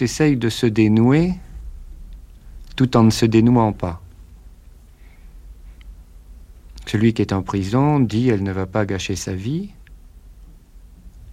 [0.01, 1.33] Essaye de se dénouer
[2.75, 4.01] tout en ne se dénouant pas.
[6.85, 9.69] Celui qui est en prison dit elle ne va pas gâcher sa vie,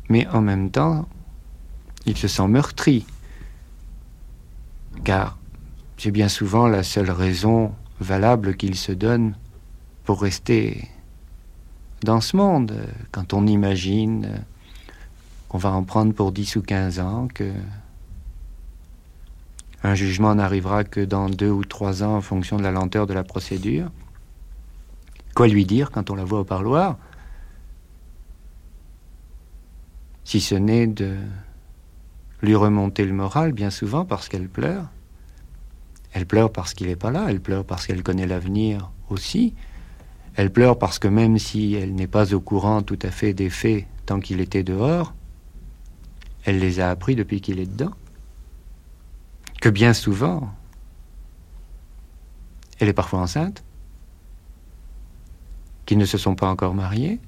[0.08, 1.08] mais en même temps,
[2.04, 3.06] il se sent meurtri,
[5.04, 5.38] car
[5.96, 9.36] c'est bien souvent la seule raison valable qu'il se donne
[10.04, 10.88] pour rester
[12.02, 14.44] dans ce monde, quand on imagine
[15.48, 17.52] qu'on va en prendre pour 10 ou 15 ans, que
[19.82, 23.14] un jugement n'arrivera que dans deux ou trois ans en fonction de la lenteur de
[23.14, 23.90] la procédure.
[25.34, 26.98] Quoi lui dire quand on la voit au parloir?
[30.24, 31.16] Si ce n'est de
[32.42, 34.86] lui remonter le moral, bien souvent parce qu'elle pleure.
[36.12, 39.54] Elle pleure parce qu'il n'est pas là, elle pleure parce qu'elle connaît l'avenir aussi.
[40.34, 43.50] Elle pleure parce que même si elle n'est pas au courant tout à fait des
[43.50, 45.14] faits tant qu'il était dehors,
[46.44, 47.92] elle les a appris depuis qu'il est dedans
[49.61, 50.52] que bien souvent,
[52.78, 53.64] elle est parfois enceinte,
[55.86, 57.20] qu'ils ne se sont pas encore mariés,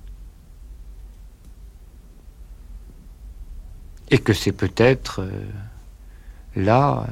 [4.11, 5.47] et que c'est peut-être euh,
[6.57, 7.07] là,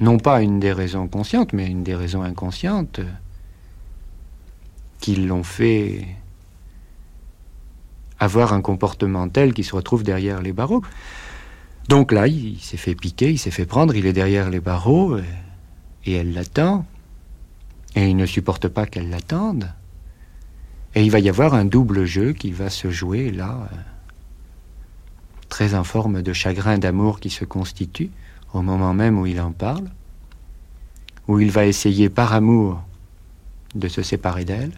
[0.00, 3.00] non pas une des raisons conscientes, mais une des raisons inconscientes,
[5.00, 6.06] qui l'ont fait
[8.18, 10.82] avoir un comportement tel qu'il se retrouve derrière les barreaux.
[11.88, 15.18] Donc là, il s'est fait piquer, il s'est fait prendre, il est derrière les barreaux,
[16.04, 16.84] et, elle l'attend.
[17.94, 19.72] Et il ne supporte pas qu'elle l'attende.
[20.94, 23.68] Et il va y avoir un double jeu qui va se jouer là,
[25.48, 28.10] très en forme de chagrin d'amour qui se constitue
[28.52, 29.88] au moment même où il en parle,
[31.28, 32.82] où il va essayer par amour
[33.74, 34.72] de se séparer d'elle,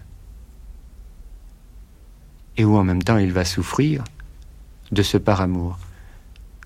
[2.57, 4.03] et où en même temps il va souffrir
[4.91, 5.79] de ce par amour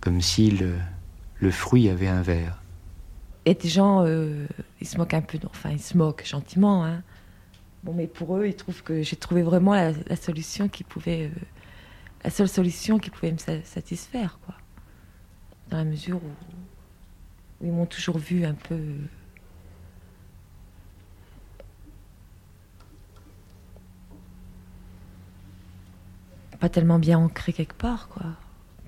[0.02, 0.74] comme si le,
[1.36, 2.60] le fruit avait un verre.
[3.46, 4.46] Et des gens, euh,
[4.80, 7.02] ils se moquent un peu, enfin ils se moquent gentiment, hein,
[7.82, 11.40] Bon, mais pour eux, ils trouvent que j'ai trouvé vraiment la, solution qui pouvait, euh,
[12.22, 14.54] la seule solution qui pouvait me satisfaire, quoi.
[15.68, 16.30] Dans la mesure où,
[17.64, 18.78] ils m'ont toujours vu un peu.
[26.60, 28.22] pas tellement bien ancré quelque part, quoi.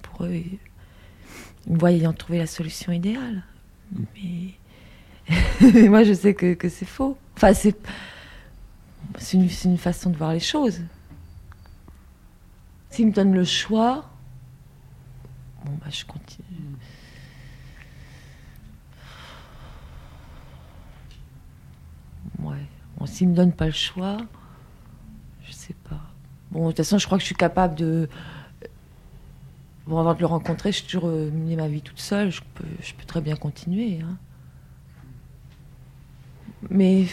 [0.02, 0.60] Pour eux, ils,
[1.66, 3.42] me voient ayant trouvé la solution idéale.
[4.14, 7.16] Mais moi, je sais que, que c'est faux.
[7.36, 7.76] Enfin, c'est
[9.18, 10.80] c'est une, façon de voir les choses.
[12.90, 14.04] S'il me donne le choix,
[15.64, 16.46] bon, bah, je continue.
[22.40, 22.66] Ouais.
[22.96, 24.18] Bon, s'il me donne pas le choix,
[25.42, 26.00] je sais pas.
[26.50, 28.08] Bon, de toute façon, je crois que je suis capable de.
[29.86, 32.30] Bon, avant de le rencontrer, suis toujours euh, mené ma vie toute seule.
[32.30, 34.00] Je peux, je peux très bien continuer.
[34.00, 34.16] Hein.
[36.70, 37.06] Mais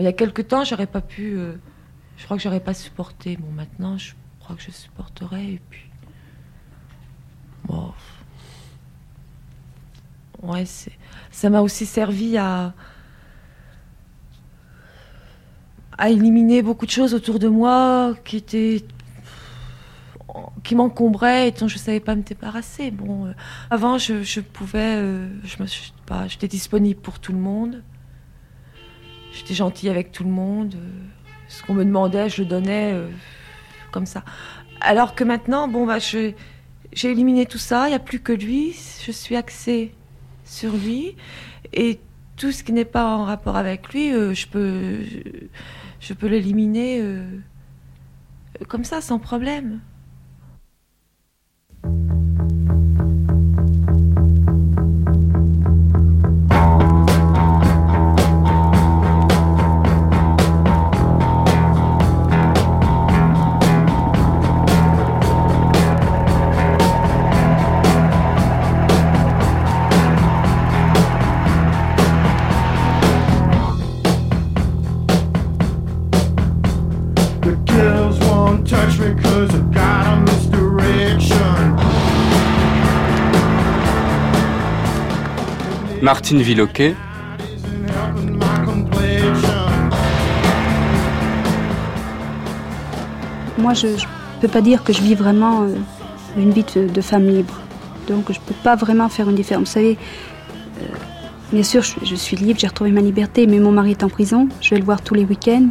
[0.00, 1.36] il y a quelques temps, j'aurais pas pu.
[1.36, 1.56] Euh,
[2.16, 3.36] je crois que j'aurais pas supporté.
[3.36, 5.54] Bon, maintenant, je crois que je supporterai.
[5.54, 5.90] Et puis.
[7.64, 7.92] Bon.
[10.42, 10.64] Ouais,
[11.30, 12.74] ça m'a aussi servi à.
[15.98, 18.84] À éliminer beaucoup de choses autour de moi qui étaient
[20.62, 22.90] qui m'encombraient et dont je savais pas me débarrasser.
[22.90, 23.32] Bon, euh,
[23.70, 25.56] avant, je, pouvais, euh, je
[26.06, 27.82] pas, j'étais disponible pour tout le monde.
[29.32, 30.74] J'étais gentille avec tout le monde.
[30.74, 30.88] Euh,
[31.48, 32.94] ce qu'on me demandait, je le donnais
[33.92, 34.24] comme ça.
[34.80, 36.34] Alors que maintenant, bon, bah, j'ai
[37.02, 38.74] éliminé tout ça, il n'y a plus que lui,
[39.06, 39.94] je suis axée
[40.44, 41.16] sur lui.
[41.72, 42.00] Et
[42.36, 45.00] tout ce qui n'est pas en rapport avec lui, je peux,
[46.14, 47.02] peux l'éliminer
[48.68, 49.80] comme ça, sans problème.
[86.04, 86.94] Martine Villoquet.
[93.56, 93.92] Moi, je ne
[94.42, 95.74] peux pas dire que je vis vraiment euh,
[96.36, 97.58] une vie de, femme libre.
[98.06, 99.68] Donc, je ne peux pas vraiment faire une différence.
[99.68, 99.96] Vous savez,
[100.82, 100.86] euh,
[101.54, 104.10] bien sûr, je, je suis libre, j'ai retrouvé ma liberté, mais mon mari est en
[104.10, 104.46] prison.
[104.60, 105.68] Je vais le voir tous les week-ends.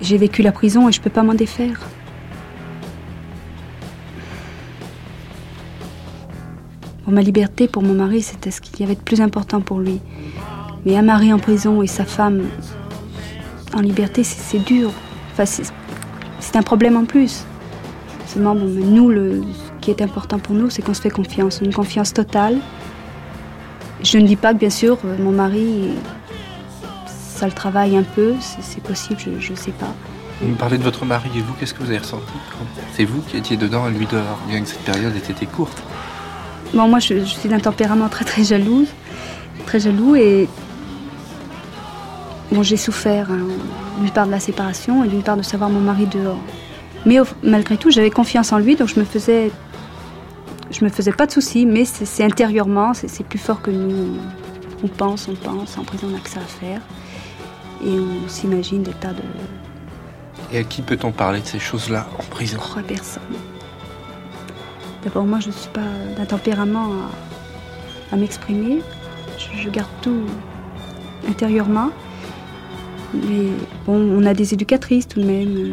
[0.00, 1.78] J'ai vécu la prison et je ne peux pas m'en défaire.
[7.12, 10.00] Ma liberté, pour mon mari, c'était ce qu'il y avait de plus important pour lui.
[10.86, 12.44] Mais un mari en prison et sa femme
[13.74, 14.90] en liberté, c'est dur.
[15.32, 17.44] Enfin, c'est un problème en plus.
[18.26, 19.42] Seulement, nous, ce
[19.82, 22.56] qui est important pour nous, c'est qu'on se fait confiance, une confiance totale.
[24.02, 25.90] Je ne dis pas que, bien sûr, mon mari,
[27.06, 29.92] ça le travaille un peu, c'est possible, je ne sais pas.
[30.40, 32.32] Vous parlez de votre mari et vous, qu'est-ce que vous avez ressenti?
[32.94, 35.82] C'est vous qui étiez dedans et lui dehors, bien que cette période ait été courte.
[36.74, 38.88] Bon, moi, je, suis d'un tempérament très très jalouse,
[39.66, 40.48] très jaloux et
[42.50, 43.46] bon, j'ai souffert hein,
[44.00, 46.40] d'une part de la séparation et d'une part de savoir mon mari dehors.
[47.04, 49.50] Mais malgré tout, j'avais confiance en lui, donc je me faisais,
[50.70, 51.66] je me faisais pas de soucis.
[51.66, 54.16] Mais c'est intérieurement, c'est plus fort que nous.
[54.82, 55.76] On pense, on pense.
[55.78, 56.80] En prison, on n'a que ça à faire
[57.84, 59.22] et on s'imagine des tas de.
[60.52, 62.58] Et à qui peut-on parler de ces choses-là en prison?
[62.60, 63.22] Oh, à personne.
[65.02, 65.80] D'abord, moi, je ne suis pas
[66.16, 66.92] d'un tempérament
[68.12, 68.82] à, m'exprimer.
[69.38, 70.26] Je, garde tout
[71.28, 71.90] intérieurement.
[73.14, 73.48] Mais
[73.84, 75.56] bon, on a des éducatrices tout de même.
[75.56, 75.72] Euh,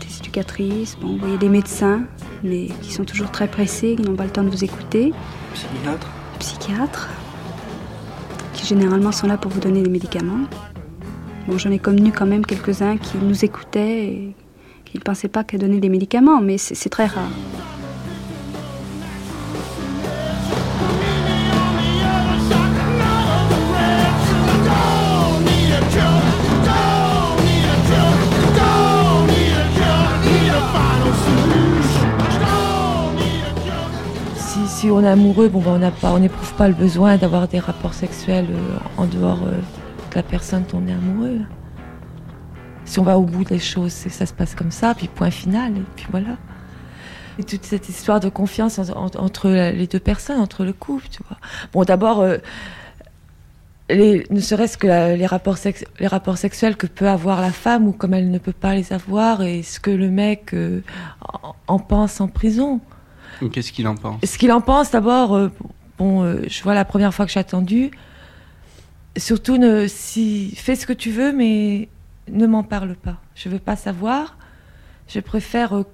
[0.00, 2.02] des éducatrices, bon, y a des médecins,
[2.44, 5.12] mais qui sont toujours très pressés, qui n'ont pas le temps de vous écouter.
[5.54, 7.08] Psychiatres Psychiatres,
[8.52, 10.46] qui généralement sont là pour vous donner des médicaments.
[11.48, 14.36] Bon, j'en ai connu quand même quelques-uns qui nous écoutaient et
[14.84, 17.30] qui ne pensaient pas qu'à donner des médicaments, mais c'est très rare.
[34.82, 38.78] Si on est amoureux, ben, on n'éprouve pas le besoin d'avoir des rapports sexuels euh,
[38.96, 41.38] en dehors euh, de la personne dont on est amoureux.
[42.84, 45.76] Si on va au bout des choses, ça se passe comme ça, puis point final,
[45.76, 46.36] et puis voilà.
[47.38, 51.38] Et toute cette histoire de confiance entre les deux personnes, entre le couple, tu vois.
[51.72, 52.38] Bon, d'abord, euh,
[53.88, 55.26] ne serait-ce que les,
[56.08, 59.42] rapports sexuels que peut avoir la femme ou comme elle ne peut pas les avoir
[59.42, 60.56] et ce que le mec
[61.68, 62.80] en, pense en prison.
[63.52, 65.48] Qu'est-ce qu'il en pense Ce qu'il en pense, d'abord, euh,
[65.98, 67.90] bon, je vois la première fois que j'ai attendu,
[69.16, 71.88] surtout, ne, si, fais ce que tu veux, mais
[72.30, 73.18] ne m'en parle pas.
[73.34, 74.36] Je veux pas savoir.
[75.08, 75.84] Je préfère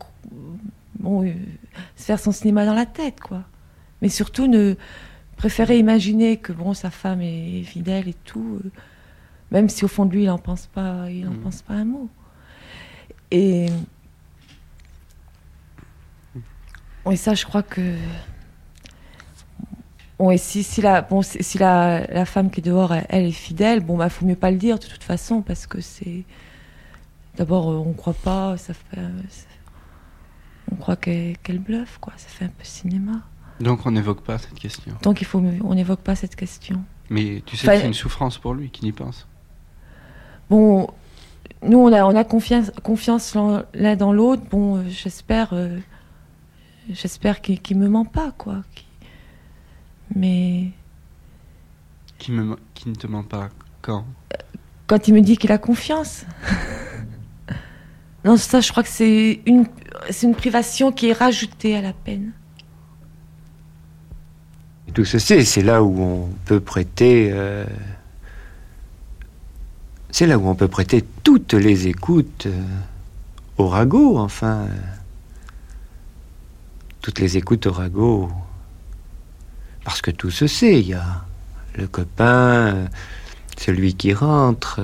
[0.98, 1.32] bon, euh,
[1.96, 3.42] se faire son cinéma dans la tête, quoi.
[4.02, 4.74] Mais surtout, ne
[5.36, 8.70] préférer imaginer que bon, sa femme est fidèle et tout, euh,
[9.50, 11.38] même si au fond de lui, il n'en pense pas, il en mm.
[11.38, 12.08] pense pas un mot.
[13.30, 13.66] Et
[17.10, 17.94] et ça, je crois que
[20.18, 23.30] Bon, et si, si, la, bon, si la, la, femme qui est dehors, elle, est
[23.30, 26.24] fidèle, bon, bah, faut mieux pas le dire de toute façon, parce que c'est.
[27.36, 29.00] D'abord, euh, on croit pas, ça fait,
[30.72, 32.12] on croit qu'elle bluffe, quoi.
[32.16, 33.22] Ça fait un peu cinéma.
[33.60, 34.94] Donc on n'évoque pas cette question.
[35.02, 36.82] Donc il faut, on n'évoque pas cette question.
[37.10, 39.26] Mais tu sais que c'est une souffrance pour lui qui n'y pense.
[40.50, 40.88] Bon,
[41.62, 43.36] nous on a, on a confiance, confiance
[43.74, 44.42] l'un dans l'autre.
[44.50, 45.78] Bon, euh, j'espère, euh,
[46.90, 48.62] j'espère qu'il me ment pas, quoi.
[50.14, 50.70] Mais
[52.18, 53.48] qui me, qui ne te ment pas
[53.80, 54.04] quand?
[54.86, 56.24] Quand il me dit qu'il a confiance.
[58.24, 59.66] non, ça, je crois que c'est une,
[60.10, 62.32] c'est une privation qui est rajoutée à la peine.
[64.88, 67.30] Et tout ceci, c'est là où on peut prêter.
[67.32, 67.64] Euh,
[70.10, 72.62] c'est là où on peut prêter toutes les écoutes euh,
[73.58, 74.66] au ragot, enfin.
[77.02, 78.30] Toutes les écoutes au.
[79.84, 81.24] Parce que tout se sait, il y a
[81.76, 82.88] le copain,
[83.56, 84.80] celui qui rentre,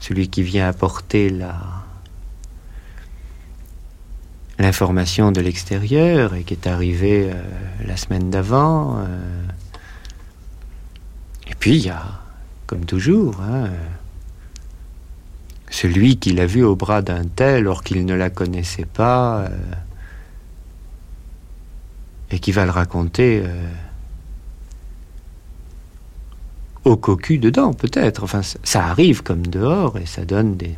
[0.00, 1.56] celui qui vient apporter la,
[4.58, 7.42] l'information de l'extérieur et qui est arrivée euh,
[7.84, 8.98] la semaine d'avant.
[8.98, 9.46] Euh.
[11.48, 12.04] Et puis il y a,
[12.66, 13.68] comme toujours, hein,
[15.70, 19.48] celui qui l'a vu au bras d'un tel alors qu'il ne la connaissait pas euh,
[22.30, 23.44] et qui va le raconter
[26.84, 28.24] au cocu dedans, peut-être.
[28.24, 30.76] Enfin, ça arrive comme dehors et ça donne des,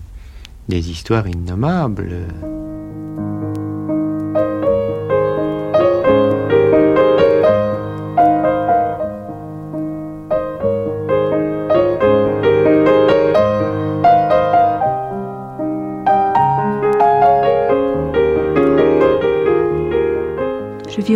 [0.68, 2.26] des histoires innommables.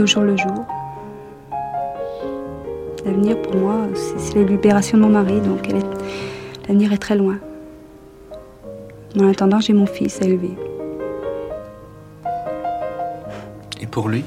[0.01, 0.65] Au jour le jour.
[3.05, 5.69] L'avenir pour moi, c'est la libération de mon mari, donc
[6.69, 7.37] l'avenir est très loin.
[9.21, 10.53] En attendant, j'ai mon fils à élever.
[13.81, 14.25] Et pour lui?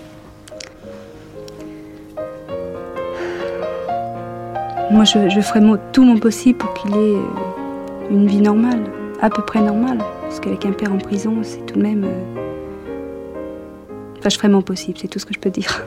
[4.92, 5.62] Moi, je, je ferai
[5.92, 7.22] tout mon possible pour qu'il ait euh,
[8.12, 8.84] une vie normale,
[9.22, 9.98] à peu près normale.
[10.22, 12.04] Parce qu'avec un père en prison, c'est tout de même.
[12.04, 12.45] Euh,
[14.48, 15.86] mon possible, c'est tout ce que je peux dire.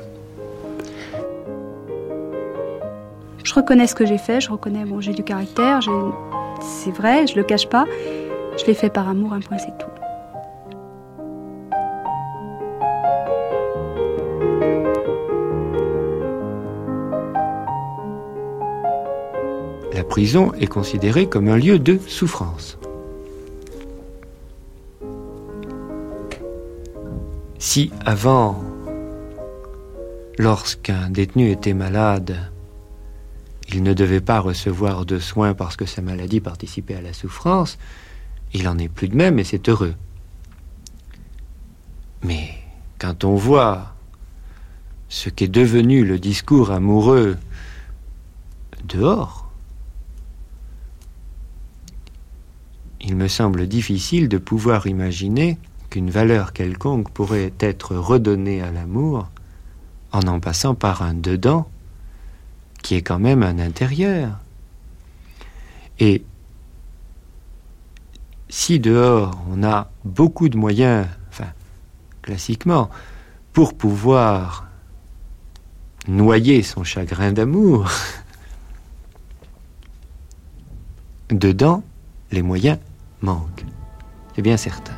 [3.45, 5.81] Je reconnais ce que j'ai fait, je reconnais, bon, j'ai du caractère,
[6.61, 7.85] c'est vrai, je le cache pas.
[8.59, 9.87] Je l'ai fait par amour, un point, c'est tout.
[19.93, 22.78] La prison est considérée comme un lieu de souffrance.
[27.71, 28.65] Si avant,
[30.39, 32.51] lorsqu'un détenu était malade,
[33.69, 37.77] il ne devait pas recevoir de soins parce que sa maladie participait à la souffrance,
[38.55, 39.95] il en est plus de même et c'est heureux.
[42.23, 42.55] Mais
[42.99, 43.95] quand on voit
[45.11, 47.37] ce qu'est devenu le discours amoureux
[48.85, 49.53] dehors,
[53.03, 55.59] il me semble difficile de pouvoir imaginer
[55.91, 59.29] qu'une valeur quelconque pourrait être redonnée à l'amour
[60.13, 61.69] en en passant par un dedans
[62.83, 64.39] qui est quand même un intérieur.
[65.99, 66.25] Et
[68.49, 71.51] si dehors on a beaucoup de moyens, enfin
[72.23, 72.89] classiquement,
[73.53, 74.67] pour pouvoir
[76.07, 77.91] noyer son chagrin d'amour,
[81.31, 81.83] dedans
[82.31, 82.79] les moyens
[83.21, 83.65] manquent.
[84.35, 84.95] C'est bien certain.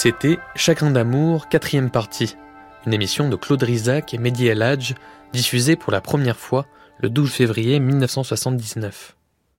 [0.00, 2.36] C'était Chacun d'amour, quatrième partie,
[2.86, 4.78] une émission de Claude Rizac et Mehdi El
[5.32, 6.66] diffusée pour la première fois
[7.00, 9.17] le 12 février 1979.